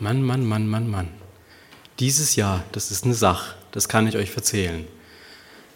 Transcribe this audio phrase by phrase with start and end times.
[0.00, 1.08] Mann, Mann, Mann, Mann, Mann.
[2.00, 4.84] Dieses Jahr, das ist eine Sache, das kann ich euch erzählen.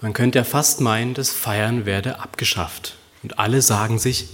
[0.00, 2.96] Man könnte ja fast meinen, das Feiern werde abgeschafft.
[3.22, 4.28] Und alle sagen sich,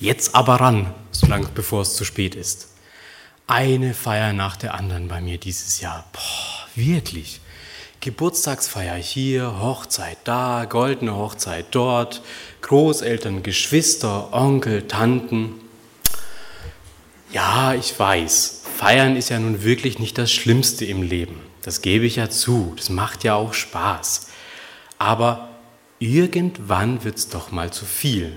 [0.00, 2.74] jetzt aber ran, solange bevor es zu spät ist.
[3.46, 6.04] Eine Feier nach der anderen bei mir dieses Jahr.
[6.12, 7.40] Boah, wirklich.
[8.00, 12.22] Geburtstagsfeier hier, Hochzeit da, goldene Hochzeit dort,
[12.62, 15.54] Großeltern, Geschwister, Onkel, Tanten.
[17.32, 21.40] Ja, ich weiß, feiern ist ja nun wirklich nicht das Schlimmste im Leben.
[21.62, 22.74] Das gebe ich ja zu.
[22.76, 24.28] Das macht ja auch Spaß.
[24.98, 25.48] Aber
[25.98, 28.36] irgendwann wird es doch mal zu viel.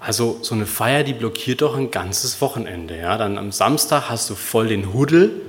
[0.00, 2.98] Also so eine Feier, die blockiert doch ein ganzes Wochenende.
[2.98, 3.16] Ja?
[3.16, 5.40] Dann am Samstag hast du voll den Huddel,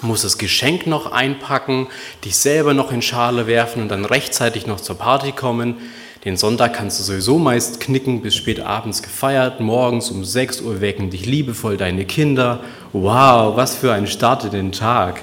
[0.00, 1.88] musst das Geschenk noch einpacken,
[2.24, 5.76] dich selber noch in Schale werfen und dann rechtzeitig noch zur Party kommen.
[6.24, 9.58] Den Sonntag kannst du sowieso meist knicken, bis spät abends gefeiert.
[9.58, 12.62] Morgens um 6 Uhr wecken dich liebevoll deine Kinder.
[12.92, 15.20] Wow, was für ein Start in den Tag.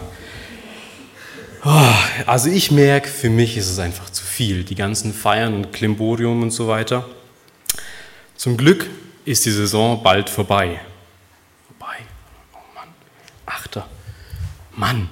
[1.63, 1.93] Oh,
[2.25, 4.65] also ich merke, für mich ist es einfach zu viel.
[4.65, 7.07] Die ganzen Feiern und Klimborium und so weiter.
[8.35, 8.85] Zum Glück
[9.23, 10.81] ist die Saison bald vorbei.
[11.67, 11.95] Vorbei?
[12.53, 12.89] Oh Mann.
[13.45, 13.87] Achter.
[14.75, 15.09] Mann.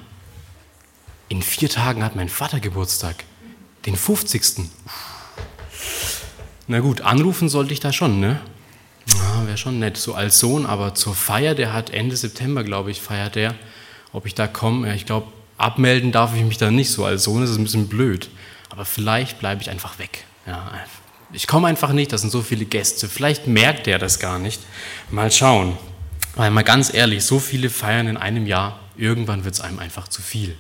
[1.30, 3.24] In vier Tagen hat mein Vater Geburtstag.
[3.86, 4.70] Den 50.
[4.86, 5.17] Uff.
[6.68, 8.42] Na gut, anrufen sollte ich da schon, ne?
[9.14, 12.92] Ja, Wäre schon nett, so als Sohn, aber zur Feier, der hat Ende September, glaube
[12.92, 13.56] ich, feiert der.
[14.12, 17.06] Ob ich da komme, ich glaube, abmelden darf ich mich da nicht so.
[17.06, 18.30] Als Sohn ist es ein bisschen blöd.
[18.70, 20.26] Aber vielleicht bleibe ich einfach weg.
[20.46, 20.72] Ja,
[21.32, 23.08] ich komme einfach nicht, da sind so viele Gäste.
[23.08, 24.62] Vielleicht merkt der das gar nicht.
[25.10, 25.78] Mal schauen.
[26.36, 30.08] Weil mal ganz ehrlich, so viele Feiern in einem Jahr, irgendwann wird es einem einfach
[30.08, 30.56] zu viel.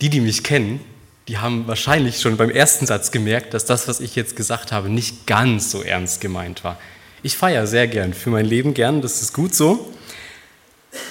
[0.00, 0.80] Die, die mich kennen,
[1.28, 4.88] die haben wahrscheinlich schon beim ersten Satz gemerkt, dass das, was ich jetzt gesagt habe,
[4.88, 6.78] nicht ganz so ernst gemeint war.
[7.22, 9.92] Ich feiere sehr gern, für mein Leben gern, das ist gut so.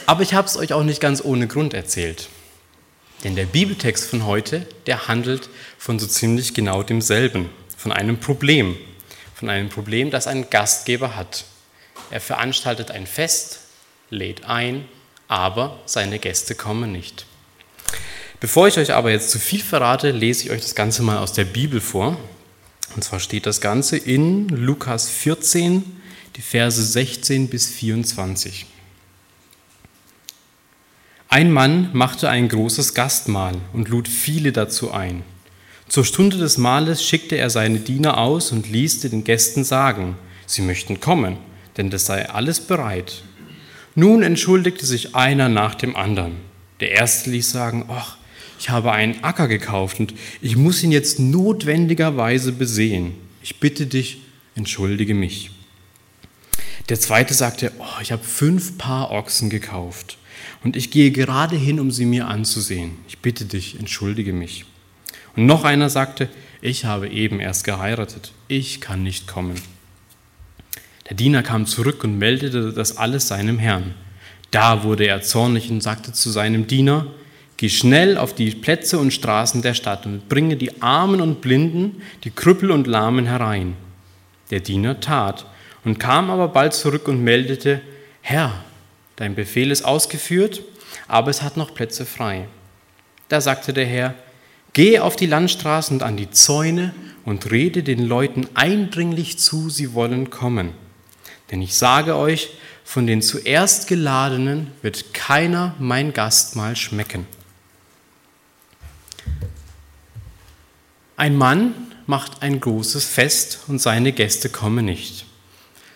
[0.06, 2.30] Aber ich habe es euch auch nicht ganz ohne Grund erzählt.
[3.24, 8.78] Denn der Bibeltext von heute, der handelt von so ziemlich genau demselben, von einem Problem,
[9.34, 11.44] von einem Problem, das ein Gastgeber hat.
[12.12, 13.60] Er veranstaltet ein Fest,
[14.10, 14.86] lädt ein,
[15.28, 17.26] aber seine Gäste kommen nicht.
[18.40, 21.34] Bevor ich euch aber jetzt zu viel verrate, lese ich euch das Ganze mal aus
[21.34, 22.18] der Bibel vor.
[22.96, 25.84] Und zwar steht das Ganze in Lukas 14,
[26.36, 28.66] die Verse 16 bis 24.
[31.30, 35.24] Ein Mann machte ein großes Gastmahl und lud viele dazu ein.
[35.88, 40.62] Zur Stunde des Mahles schickte er seine Diener aus und ließ den Gästen sagen, sie
[40.62, 41.38] möchten kommen,
[41.78, 43.24] denn das sei alles bereit.
[43.96, 46.38] Nun entschuldigte sich einer nach dem anderen.
[46.80, 48.18] Der erste ließ sagen, ach,
[48.60, 53.14] ich habe einen Acker gekauft und ich muss ihn jetzt notwendigerweise besehen.
[53.42, 54.22] Ich bitte dich,
[54.56, 55.52] entschuldige mich.
[56.90, 60.18] Der zweite sagte, oh, ich habe fünf Paar Ochsen gekauft
[60.64, 62.92] und ich gehe gerade hin, um sie mir anzusehen.
[63.08, 64.66] Ich bitte dich, entschuldige mich.
[65.36, 66.30] Und noch einer sagte,
[66.62, 69.60] ich habe eben erst geheiratet, ich kann nicht kommen.
[71.10, 73.94] Der Diener kam zurück und meldete das alles seinem Herrn.
[74.52, 77.08] Da wurde er zornig und sagte zu seinem Diener,
[77.58, 82.02] Geh schnell auf die Plätze und Straßen der Stadt und bringe die Armen und Blinden,
[82.24, 83.76] die Krüppel und Lahmen herein.
[84.52, 85.46] Der Diener tat
[85.86, 87.82] und kam aber bald zurück und meldete,
[88.22, 88.64] Herr,
[89.16, 90.64] dein Befehl ist ausgeführt,
[91.08, 92.48] aber es hat noch Plätze frei.
[93.30, 94.16] Da sagte der Herr,
[94.74, 96.94] Geh auf die Landstraßen und an die Zäune
[97.24, 100.72] und rede den Leuten eindringlich zu, sie wollen kommen.
[101.50, 102.50] Denn ich sage euch,
[102.84, 107.26] von den zuerst Geladenen wird keiner mein Gastmahl schmecken.
[111.18, 111.74] Ein Mann
[112.08, 115.26] macht ein großes Fest und seine Gäste kommen nicht.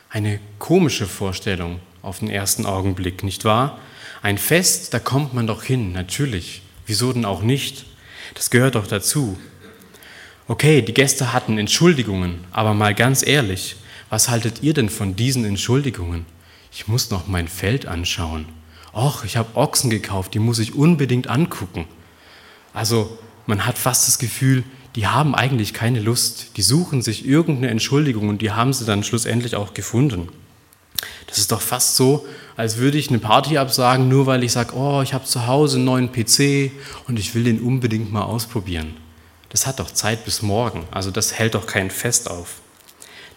[0.10, 3.80] Eine komische Vorstellung auf den ersten Augenblick, nicht wahr?
[4.22, 6.62] Ein Fest, da kommt man doch hin, natürlich.
[6.86, 7.86] Wieso denn auch nicht?
[8.34, 9.38] Das gehört doch dazu.
[10.48, 13.76] Okay, die Gäste hatten Entschuldigungen, aber mal ganz ehrlich,
[14.10, 16.26] was haltet ihr denn von diesen Entschuldigungen?
[16.72, 18.46] Ich muss noch mein Feld anschauen.
[18.94, 21.86] Och, ich habe Ochsen gekauft, die muss ich unbedingt angucken.
[22.74, 24.64] Also man hat fast das Gefühl,
[24.96, 29.04] die haben eigentlich keine Lust, die suchen sich irgendeine Entschuldigung und die haben sie dann
[29.04, 30.30] schlussendlich auch gefunden.
[31.28, 32.26] Das ist doch fast so,
[32.58, 35.78] als würde ich eine Party absagen, nur weil ich sage, oh, ich habe zu Hause
[35.78, 36.72] einen neuen PC
[37.08, 38.98] und ich will den unbedingt mal ausprobieren.
[39.50, 42.62] Das hat doch Zeit bis morgen, also das hält doch kein Fest auf.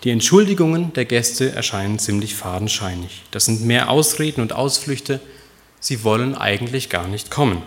[0.04, 3.22] Die Entschuldigungen der Gäste erscheinen ziemlich fadenscheinig.
[3.30, 5.20] Das sind mehr Ausreden und Ausflüchte.
[5.78, 7.62] Sie wollen eigentlich gar nicht kommen.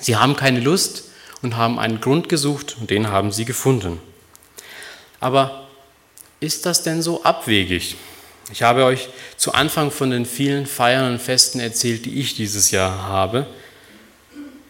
[0.00, 1.04] Sie haben keine Lust,
[1.42, 4.00] und haben einen Grund gesucht und den haben sie gefunden.
[5.20, 5.68] Aber
[6.40, 7.96] ist das denn so abwegig?
[8.52, 12.70] Ich habe euch zu Anfang von den vielen Feiern und Festen erzählt, die ich dieses
[12.70, 13.46] Jahr habe.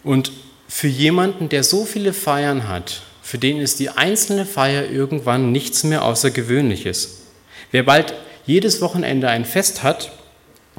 [0.04, 0.32] Und
[0.68, 5.84] für jemanden, der so viele Feiern hat, für den ist die einzelne Feier irgendwann nichts
[5.84, 7.22] mehr Außergewöhnliches.
[7.70, 8.14] Wer bald
[8.46, 10.12] jedes Wochenende ein Fest hat,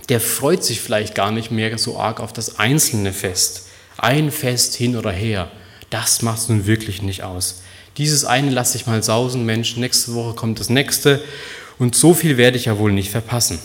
[0.09, 3.67] der freut sich vielleicht gar nicht mehr so arg auf das einzelne Fest.
[3.97, 5.49] Ein Fest hin oder her,
[5.93, 7.61] das macht es nun wirklich nicht aus.
[7.97, 11.23] Dieses eine lasse ich mal sausen, Mensch, nächste Woche kommt das nächste
[11.77, 13.59] und so viel werde ich ja wohl nicht verpassen.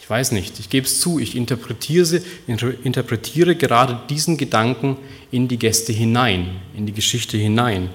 [0.00, 4.96] Ich weiß nicht, ich gebe es zu, ich interpretiere, interpretiere gerade diesen Gedanken
[5.30, 7.90] in die Gäste hinein, in die Geschichte hinein.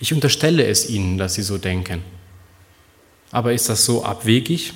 [0.00, 2.02] Ich unterstelle es ihnen, dass sie so denken.
[3.30, 4.72] Aber ist das so abwegig?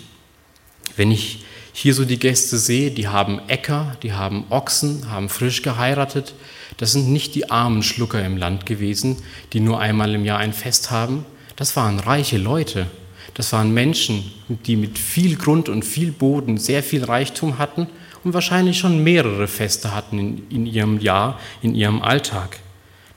[0.96, 5.62] Wenn ich hier so die Gäste sehe, die haben Äcker, die haben Ochsen, haben frisch
[5.62, 6.34] geheiratet.
[6.80, 9.18] Das sind nicht die armen Schlucker im Land gewesen,
[9.52, 11.26] die nur einmal im Jahr ein Fest haben.
[11.54, 12.86] Das waren reiche Leute.
[13.34, 17.86] Das waren Menschen, die mit viel Grund und viel Boden sehr viel Reichtum hatten
[18.24, 22.58] und wahrscheinlich schon mehrere Feste hatten in, in ihrem Jahr, in ihrem Alltag.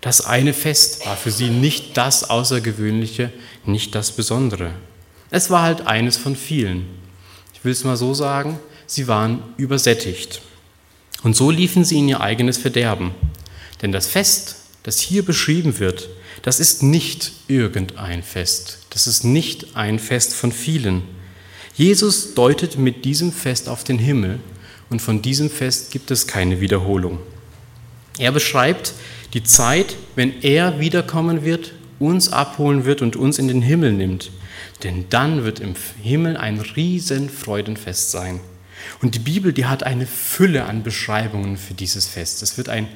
[0.01, 3.31] Das eine Fest war für sie nicht das Außergewöhnliche,
[3.65, 4.71] nicht das Besondere.
[5.29, 6.85] Es war halt eines von vielen.
[7.53, 10.41] Ich will es mal so sagen, sie waren übersättigt.
[11.23, 13.11] Und so liefen sie in ihr eigenes Verderben.
[13.83, 16.09] Denn das Fest, das hier beschrieben wird,
[16.41, 18.79] das ist nicht irgendein Fest.
[18.89, 21.03] Das ist nicht ein Fest von vielen.
[21.75, 24.39] Jesus deutet mit diesem Fest auf den Himmel
[24.89, 27.19] und von diesem Fest gibt es keine Wiederholung.
[28.17, 28.93] Er beschreibt
[29.33, 34.31] die Zeit, wenn er wiederkommen wird, uns abholen wird und uns in den Himmel nimmt.
[34.83, 38.39] Denn dann wird im Himmel ein riesen Freudenfest sein.
[39.01, 42.43] Und die Bibel, die hat eine Fülle an Beschreibungen für dieses Fest.
[42.43, 42.87] Es wird ein,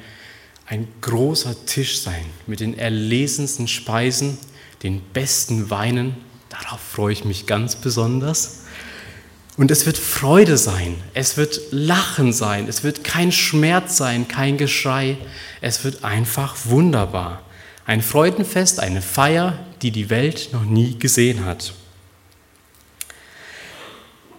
[0.68, 4.36] ein großer Tisch sein mit den erlesensten Speisen,
[4.82, 6.14] den besten Weinen.
[6.50, 8.64] Darauf freue ich mich ganz besonders.
[9.56, 14.56] Und es wird Freude sein, es wird Lachen sein, es wird kein Schmerz sein, kein
[14.56, 15.16] Geschrei,
[15.60, 17.42] es wird einfach wunderbar.
[17.86, 21.72] Ein Freudenfest, eine Feier, die die Welt noch nie gesehen hat.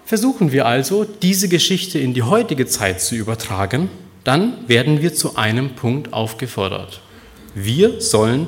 [0.05, 3.89] Versuchen wir also, diese Geschichte in die heutige Zeit zu übertragen,
[4.23, 7.01] dann werden wir zu einem Punkt aufgefordert.
[7.55, 8.47] Wir sollen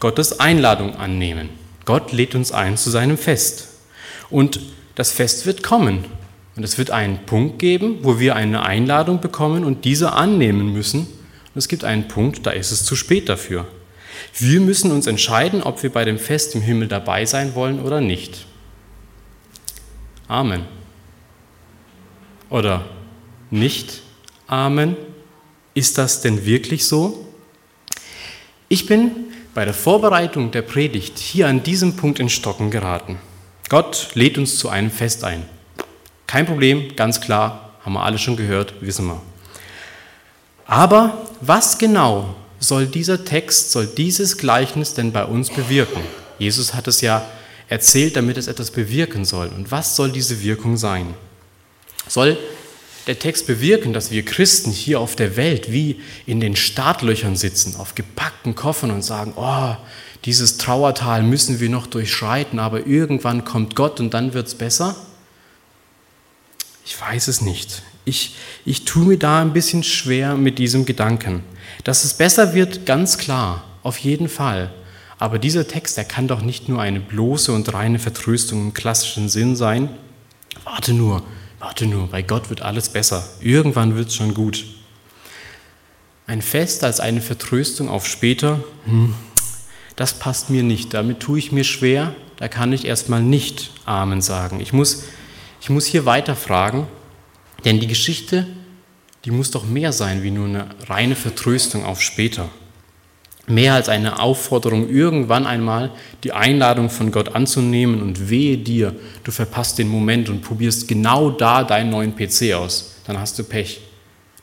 [0.00, 1.50] Gottes Einladung annehmen.
[1.84, 3.68] Gott lädt uns ein zu seinem Fest.
[4.30, 4.60] Und
[4.94, 6.04] das Fest wird kommen.
[6.56, 11.00] Und es wird einen Punkt geben, wo wir eine Einladung bekommen und diese annehmen müssen.
[11.00, 13.66] Und es gibt einen Punkt, da ist es zu spät dafür.
[14.36, 18.00] Wir müssen uns entscheiden, ob wir bei dem Fest im Himmel dabei sein wollen oder
[18.00, 18.46] nicht.
[20.28, 20.64] Amen.
[22.50, 22.84] Oder
[23.50, 24.02] nicht
[24.50, 24.96] Amen?
[25.74, 27.24] Ist das denn wirklich so?
[28.68, 29.12] Ich bin
[29.54, 33.18] bei der Vorbereitung der Predigt hier an diesem Punkt in Stocken geraten.
[33.68, 35.44] Gott lädt uns zu einem Fest ein.
[36.26, 39.22] Kein Problem, ganz klar, haben wir alle schon gehört, wissen wir.
[40.66, 46.02] Aber was genau soll dieser Text, soll dieses Gleichnis denn bei uns bewirken?
[46.40, 47.24] Jesus hat es ja
[47.68, 49.46] erzählt, damit es etwas bewirken soll.
[49.46, 51.14] Und was soll diese Wirkung sein?
[52.08, 52.36] Soll
[53.06, 57.76] der Text bewirken, dass wir Christen hier auf der Welt wie in den Startlöchern sitzen,
[57.76, 59.76] auf gepackten Koffern und sagen, oh,
[60.24, 64.96] dieses Trauertal müssen wir noch durchschreiten, aber irgendwann kommt Gott und dann wird es besser?
[66.84, 67.82] Ich weiß es nicht.
[68.04, 68.34] Ich,
[68.64, 71.42] ich tue mir da ein bisschen schwer mit diesem Gedanken.
[71.84, 74.72] Dass es besser wird, ganz klar, auf jeden Fall.
[75.18, 79.28] Aber dieser Text, der kann doch nicht nur eine bloße und reine Vertröstung im klassischen
[79.28, 79.90] Sinn sein.
[80.64, 81.22] Warte nur,
[81.60, 83.28] warte nur, bei Gott wird alles besser.
[83.40, 84.64] Irgendwann wird es schon gut.
[86.26, 89.14] Ein Fest als eine Vertröstung auf später, hm,
[89.94, 90.92] das passt mir nicht.
[90.94, 92.14] Damit tue ich mir schwer.
[92.36, 94.60] Da kann ich erstmal nicht Amen sagen.
[94.60, 95.04] Ich muss,
[95.60, 96.88] ich muss hier weiter fragen,
[97.64, 98.46] denn die Geschichte
[99.24, 102.48] die muss doch mehr sein wie nur eine reine Vertröstung auf später.
[103.46, 105.90] Mehr als eine Aufforderung, irgendwann einmal
[106.22, 108.94] die Einladung von Gott anzunehmen und wehe dir,
[109.24, 112.96] du verpasst den Moment und probierst genau da deinen neuen PC aus.
[113.06, 113.80] Dann hast du Pech.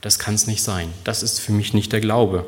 [0.02, 0.90] Das kann es nicht sein.
[1.04, 2.46] Das ist für mich nicht der Glaube.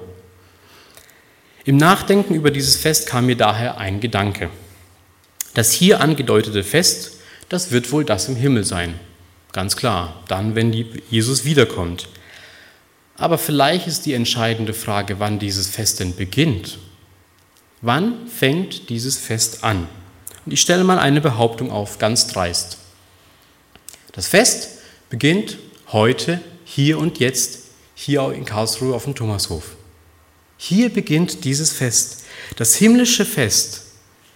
[1.65, 4.50] Im Nachdenken über dieses Fest kam mir daher ein Gedanke.
[5.53, 9.00] Das hier angedeutete Fest, das wird wohl das im Himmel sein.
[9.51, 10.74] Ganz klar, dann, wenn
[11.10, 12.08] Jesus wiederkommt.
[13.19, 16.79] Aber vielleicht ist die entscheidende Frage, wann dieses Fest denn beginnt.
[17.81, 19.88] Wann fängt dieses Fest an?
[20.45, 22.77] Und ich stelle mal eine Behauptung auf, ganz dreist.
[24.13, 24.69] Das Fest
[25.09, 25.57] beginnt
[25.91, 29.75] heute, hier und jetzt, hier in Karlsruhe auf dem Thomashof.
[30.57, 32.23] Hier beginnt dieses Fest.
[32.55, 33.83] Das himmlische Fest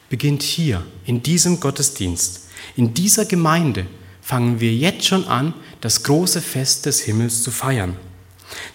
[0.09, 2.47] beginnt hier, in diesem Gottesdienst.
[2.75, 3.87] In dieser Gemeinde
[4.21, 7.97] fangen wir jetzt schon an, das große Fest des Himmels zu feiern.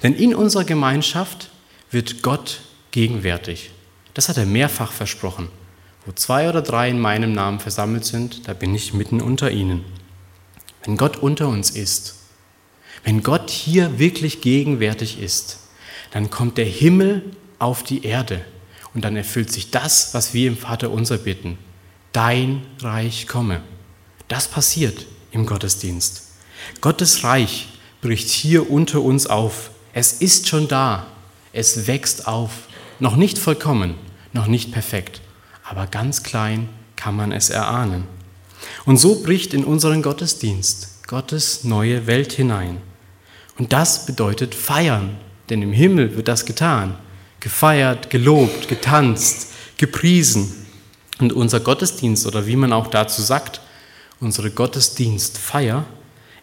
[0.03, 1.51] Denn in unserer Gemeinschaft
[1.91, 3.71] wird Gott gegenwärtig.
[4.15, 5.49] Das hat er mehrfach versprochen.
[6.07, 9.85] Wo zwei oder drei in meinem Namen versammelt sind, da bin ich mitten unter ihnen.
[10.85, 12.15] Wenn Gott unter uns ist,
[13.05, 15.59] wenn Gott hier wirklich gegenwärtig ist,
[16.11, 17.23] dann kommt der Himmel
[17.59, 18.45] auf die Erde
[18.95, 21.59] und dann erfüllt sich das, was wir im Vater unser bitten.
[22.13, 23.61] Dein Reich komme.
[24.29, 26.25] Das passiert im Gottesdienst.
[26.81, 27.69] Gottes Reich
[28.01, 29.71] bricht hier unter uns auf.
[29.93, 31.07] Es ist schon da.
[31.53, 32.51] Es wächst auf.
[33.01, 33.95] Noch nicht vollkommen,
[34.33, 35.21] noch nicht perfekt,
[35.63, 38.05] aber ganz klein kann man es erahnen.
[38.85, 42.79] Und so bricht in unseren Gottesdienst Gottes neue Welt hinein.
[43.57, 45.17] Und das bedeutet feiern,
[45.49, 46.99] denn im Himmel wird das getan.
[47.41, 50.67] Gefeiert, gelobt, getanzt, gepriesen.
[51.21, 53.61] Und unser Gottesdienst, oder wie man auch dazu sagt,
[54.21, 55.87] unsere Gottesdienstfeier,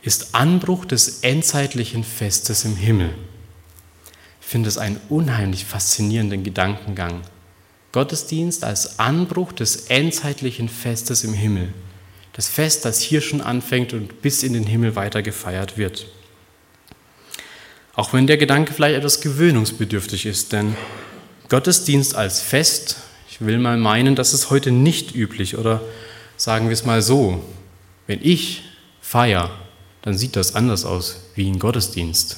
[0.05, 3.09] ist Anbruch des endzeitlichen Festes im Himmel.
[4.39, 7.21] Ich finde es einen unheimlich faszinierenden Gedankengang.
[7.91, 11.73] Gottesdienst als Anbruch des endzeitlichen Festes im Himmel.
[12.33, 16.05] Das Fest, das hier schon anfängt und bis in den Himmel weiter gefeiert wird.
[17.95, 20.75] Auch wenn der Gedanke vielleicht etwas gewöhnungsbedürftig ist, denn
[21.49, 22.97] Gottesdienst als Fest,
[23.27, 25.81] ich will mal meinen, das ist heute nicht üblich oder
[26.37, 27.43] sagen wir es mal so,
[28.05, 28.61] wenn ich
[29.01, 29.64] feiere,
[30.05, 32.37] dann sieht das anders aus wie ein Gottesdienst.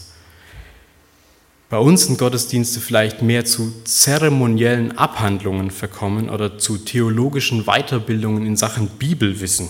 [1.69, 8.55] Bei uns sind Gottesdienste vielleicht mehr zu zeremoniellen Abhandlungen verkommen oder zu theologischen Weiterbildungen in
[8.55, 9.69] Sachen Bibelwissen.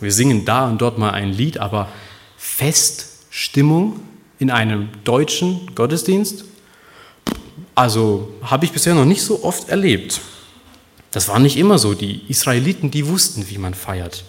[0.00, 1.88] Wir singen da und dort mal ein Lied, aber
[2.36, 4.00] Feststimmung
[4.38, 6.44] in einem deutschen Gottesdienst?
[7.74, 10.20] Also habe ich bisher noch nicht so oft erlebt.
[11.10, 11.94] Das war nicht immer so.
[11.94, 14.24] Die Israeliten, die wussten, wie man feiert.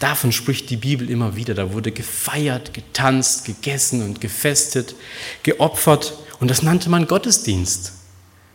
[0.00, 1.54] Davon spricht die Bibel immer wieder.
[1.54, 4.94] Da wurde gefeiert, getanzt, gegessen und gefestet,
[5.42, 6.14] geopfert.
[6.40, 7.92] Und das nannte man Gottesdienst.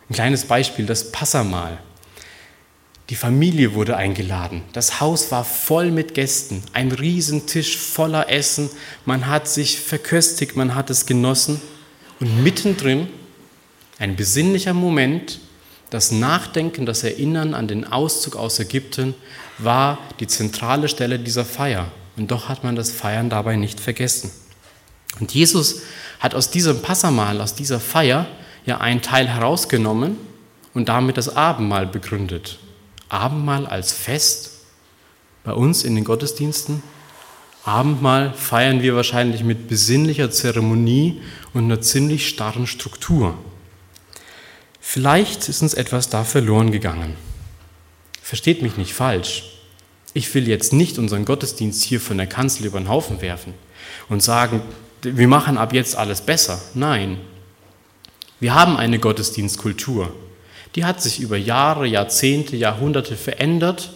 [0.10, 1.80] Ein kleines Beispiel, das Passamal.
[3.10, 4.64] Die Familie wurde eingeladen.
[4.74, 6.64] Das Haus war voll mit Gästen.
[6.74, 8.70] Ein Riesentisch voller Essen.
[9.06, 11.62] Man hat sich verköstigt, man hat es genossen.
[12.20, 13.08] Und mittendrin
[14.00, 15.40] ein besinnlicher Moment,
[15.96, 19.14] das Nachdenken, das Erinnern an den Auszug aus Ägypten
[19.58, 21.88] war die zentrale Stelle dieser Feier.
[22.18, 24.30] Und doch hat man das Feiern dabei nicht vergessen.
[25.22, 25.84] Und Jesus
[26.20, 28.28] hat aus diesem Passamal, aus dieser Feier,
[28.66, 30.18] ja einen Teil herausgenommen
[30.74, 32.60] und damit das Abendmahl begründet.
[33.08, 34.52] Abendmahl als Fest
[35.46, 36.84] bei uns in den Gottesdiensten.
[37.64, 41.22] Abendmahl feiern wir wahrscheinlich mit besinnlicher Zeremonie
[41.54, 43.38] und einer ziemlich starren Struktur.
[44.88, 47.16] Vielleicht ist uns etwas da verloren gegangen.
[48.22, 49.44] Versteht mich nicht falsch.
[50.14, 53.54] Ich will jetzt nicht unseren Gottesdienst hier von der Kanzel über den Haufen werfen
[54.08, 54.62] und sagen,
[55.02, 56.62] wir machen ab jetzt alles besser.
[56.74, 57.18] Nein.
[58.40, 60.14] Wir haben eine Gottesdienstkultur
[60.76, 63.92] die hat sich über Jahre, Jahrzehnte, Jahrhunderte verändert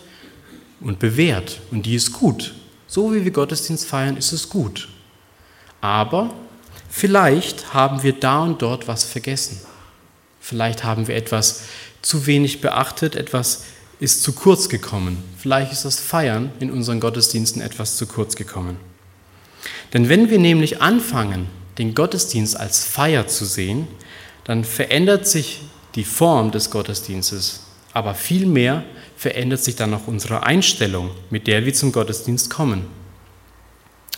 [0.79, 1.60] und bewährt.
[1.72, 2.53] Und die ist gut.
[2.88, 4.88] So wie wir Gottesdienst feiern, ist es gut.
[5.81, 6.34] Aber
[6.89, 9.60] vielleicht haben wir da und dort was vergessen.
[10.39, 11.63] Vielleicht haben wir etwas
[12.01, 13.63] zu wenig beachtet, etwas
[14.00, 15.22] ist zu kurz gekommen.
[15.38, 18.77] Vielleicht ist das Feiern in unseren Gottesdiensten etwas zu kurz gekommen.
[19.93, 23.88] Denn wenn wir nämlich anfangen, den Gottesdienst als Feier zu sehen,
[24.46, 25.62] dann verändert sich
[25.96, 27.62] die Form des Gottesdienstes,
[27.93, 28.84] aber vielmehr
[29.17, 32.86] verändert sich dann auch unsere Einstellung, mit der wir zum Gottesdienst kommen.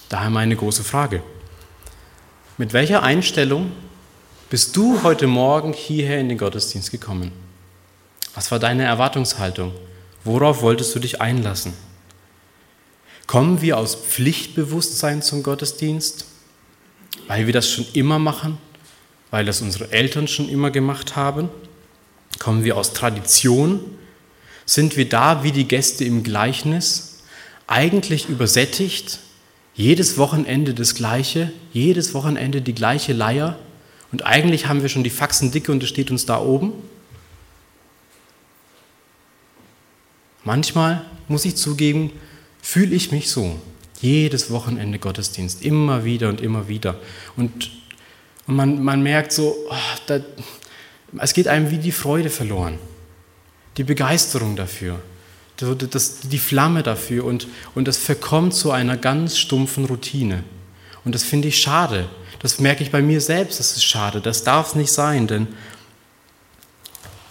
[0.09, 1.23] Daher meine große Frage.
[2.57, 3.71] Mit welcher Einstellung
[4.51, 7.31] bist du heute Morgen hierher in den Gottesdienst gekommen?
[8.35, 9.73] Was war deine Erwartungshaltung?
[10.23, 11.73] Worauf wolltest du dich einlassen?
[13.25, 16.25] Kommen wir aus Pflichtbewusstsein zum Gottesdienst,
[17.27, 18.59] weil wir das schon immer machen
[19.31, 21.49] weil das unsere Eltern schon immer gemacht haben?
[22.37, 23.79] Kommen wir aus Tradition?
[24.65, 27.23] Sind wir da wie die Gäste im Gleichnis,
[27.65, 29.19] eigentlich übersättigt,
[29.73, 33.57] jedes Wochenende das Gleiche, jedes Wochenende die gleiche Leier
[34.11, 36.73] und eigentlich haben wir schon die Faxen dicke und es steht uns da oben?
[40.43, 42.11] Manchmal, muss ich zugeben,
[42.61, 43.59] fühle ich mich so.
[44.01, 46.95] Jedes Wochenende Gottesdienst, immer wieder und immer wieder.
[47.37, 47.69] Und
[48.47, 49.75] und man, man merkt so, oh,
[50.07, 50.19] da,
[51.19, 52.77] es geht einem wie die Freude verloren,
[53.77, 54.99] die Begeisterung dafür,
[55.55, 60.43] das, die Flamme dafür und, und das verkommt zu einer ganz stumpfen Routine.
[61.05, 62.09] Und das finde ich schade.
[62.41, 64.21] Das merke ich bei mir selbst, das ist schade.
[64.21, 65.47] Das darf es nicht sein, denn,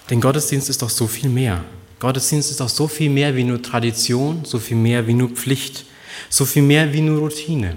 [0.08, 1.64] denn Gottesdienst ist doch so viel mehr.
[1.98, 5.84] Gottesdienst ist doch so viel mehr wie nur Tradition, so viel mehr wie nur Pflicht.
[6.28, 7.76] so viel mehr wie nur Routine.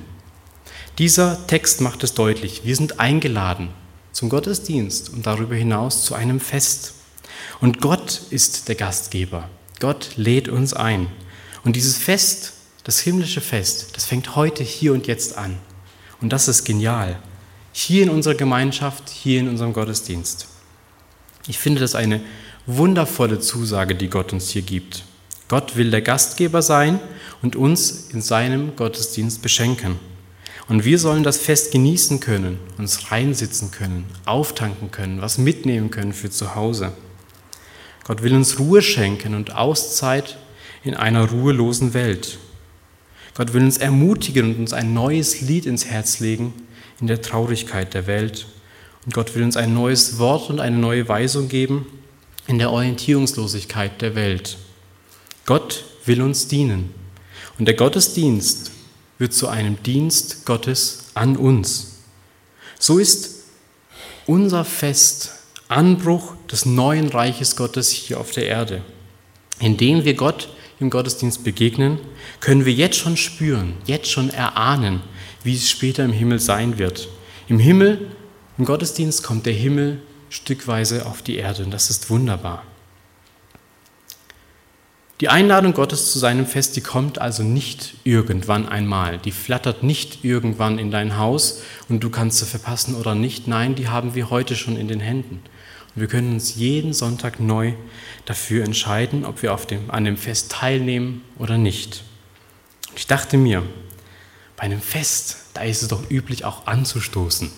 [0.98, 3.70] Dieser Text macht es deutlich, wir sind eingeladen
[4.12, 6.94] zum Gottesdienst und darüber hinaus zu einem Fest.
[7.60, 9.50] Und Gott ist der Gastgeber.
[9.80, 11.08] Gott lädt uns ein.
[11.64, 15.58] Und dieses Fest, das himmlische Fest, das fängt heute, hier und jetzt an.
[16.24, 17.20] Und das ist genial.
[17.74, 20.48] Hier in unserer Gemeinschaft, hier in unserem Gottesdienst.
[21.48, 22.22] Ich finde das eine
[22.66, 25.04] wundervolle Zusage, die Gott uns hier gibt.
[25.50, 27.02] Gott will der Gastgeber sein
[27.42, 30.00] und uns in seinem Gottesdienst beschenken.
[30.70, 36.14] Und wir sollen das Fest genießen können, uns reinsitzen können, auftanken können, was mitnehmen können
[36.14, 36.94] für zu Hause.
[38.06, 40.38] Gott will uns Ruhe schenken und Auszeit
[40.86, 42.38] in einer ruhelosen Welt.
[43.36, 46.54] Gott will uns ermutigen und uns ein neues Lied ins Herz legen
[47.02, 48.46] in der Traurigkeit der Welt.
[49.06, 51.86] Und Gott will uns ein neues Wort und eine neue Weisung geben
[52.48, 54.58] in der Orientierungslosigkeit der Welt.
[55.46, 56.94] Gott will uns dienen.
[57.58, 58.72] Und der Gottesdienst
[59.18, 62.00] wird zu einem Dienst Gottes an uns.
[62.80, 63.44] So ist
[64.26, 65.32] unser Fest
[65.68, 68.82] Anbruch des neuen Reiches Gottes hier auf der Erde.
[69.60, 70.50] Indem wir Gott
[70.80, 72.00] im Gottesdienst begegnen,
[72.40, 75.02] können wir jetzt schon spüren, jetzt schon erahnen,
[75.44, 77.10] wie es später im Himmel sein wird.
[77.48, 78.12] Im Himmel,
[78.58, 82.64] im Gottesdienst kommt der Himmel stückweise auf die Erde und das ist wunderbar.
[85.22, 89.20] Die Einladung Gottes zu seinem Fest, die kommt also nicht irgendwann einmal.
[89.20, 93.48] Die flattert nicht irgendwann in dein Haus und du kannst sie verpassen oder nicht.
[93.48, 95.42] Nein, die haben wir heute schon in den Händen.
[95.96, 97.74] Wir können uns jeden Sonntag neu
[98.26, 102.04] dafür entscheiden, ob wir dem, an dem Fest teilnehmen oder nicht.
[102.90, 103.64] Und ich dachte mir,
[104.56, 107.52] bei einem Fest, da ist es doch üblich auch anzustoßen.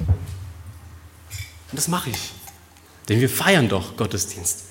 [0.00, 0.18] Und
[1.72, 2.32] das mache ich.
[3.08, 4.64] Denn wir feiern doch Gottesdienst.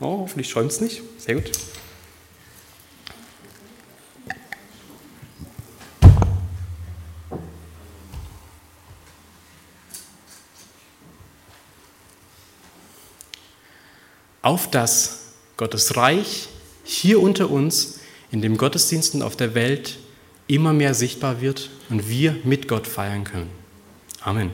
[0.00, 1.02] Oh, hoffentlich schäumt es nicht.
[1.18, 1.50] Sehr gut.
[14.42, 15.20] Auf das
[15.56, 16.48] Gottes Reich
[16.84, 18.00] hier unter uns,
[18.30, 19.98] in dem Gottesdienst und auf der Welt
[20.48, 23.50] immer mehr sichtbar wird und wir mit Gott feiern können.
[24.20, 24.50] Amen.